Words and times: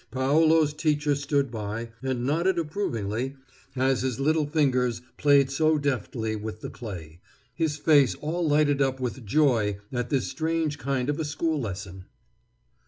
Paolo's 0.09 0.73
teacher 0.73 1.13
stood 1.13 1.51
by, 1.51 1.91
and 2.01 2.25
nodded 2.25 2.57
approvingly 2.57 3.35
as 3.75 4.01
his 4.01 4.19
little 4.19 4.47
fingers 4.47 5.03
played 5.17 5.51
so 5.51 5.77
deftly 5.77 6.35
with 6.35 6.61
the 6.61 6.71
clay, 6.71 7.19
his 7.53 7.77
face 7.77 8.15
all 8.15 8.47
lighted 8.47 8.81
up 8.81 8.99
with 8.99 9.23
joy 9.27 9.77
at 9.91 10.09
this 10.09 10.25
strange 10.25 10.79
kind 10.79 11.07
of 11.07 11.19
a 11.19 11.23
school 11.23 11.61
lesson. 11.61 12.05